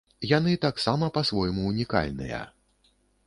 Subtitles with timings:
[0.29, 2.43] Яны таксама па-свойму ўнікальныя.